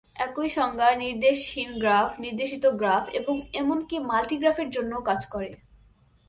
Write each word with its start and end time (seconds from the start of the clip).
একই 0.17 0.49
সংজ্ঞা 0.49 0.89
নির্দেশহীন 0.95 1.71
গ্রাফ, 1.79 2.09
নির্দেশিত 2.19 2.65
গ্রাফ, 2.79 3.05
এবং 3.11 3.35
এমনকি 3.53 3.95
মাল্টিগ্রাফের 3.99 4.69
জন্যও 4.69 5.01
কাজ 5.01 5.21
করে। 5.25 5.49